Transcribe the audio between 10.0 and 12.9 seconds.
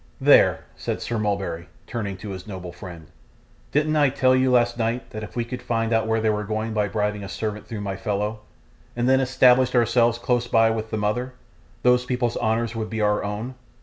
close by with the mother, these people's honour would